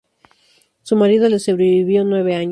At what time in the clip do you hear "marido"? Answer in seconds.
0.95-1.29